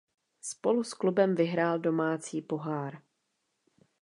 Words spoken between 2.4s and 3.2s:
pohár.